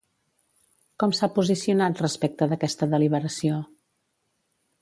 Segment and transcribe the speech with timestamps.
[1.03, 3.63] Com s'ha posicionat respecte d'aquesta deliberació?